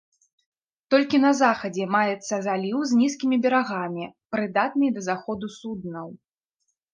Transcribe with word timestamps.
Толькі 0.93 1.17
на 1.25 1.31
захадзе 1.41 1.85
маецца 1.95 2.35
заліў 2.47 2.79
з 2.93 2.97
нізкімі 3.01 3.39
берагамі, 3.45 4.09
прыдатны 4.37 4.91
для 4.97 5.03
заходу 5.11 5.45
суднаў. 5.59 6.07